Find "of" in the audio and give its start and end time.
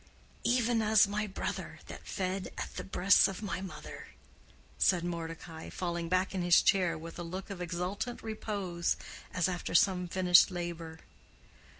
3.27-3.43, 7.51-7.61